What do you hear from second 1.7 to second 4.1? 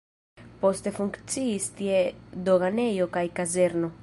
tie doganejo kaj kazerno.